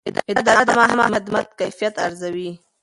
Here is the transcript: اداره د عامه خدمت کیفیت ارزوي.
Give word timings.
اداره 0.39 0.63
د 0.67 0.71
عامه 0.81 1.05
خدمت 1.13 1.45
کیفیت 1.59 1.95
ارزوي. 2.05 2.51